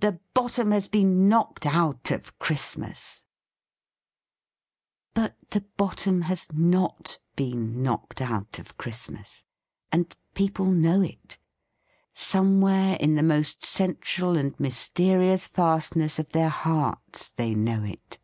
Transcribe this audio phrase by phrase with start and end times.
[0.00, 3.22] The bottom has been knocked out of Christmas
[5.14, 9.44] I" 4: !((4: 4e But the bottom has not been knocked out of Christmas.
[9.92, 11.36] And people know it.
[12.14, 18.18] Somewhere, in the most central and mysterious fastness of their hearts, they know it.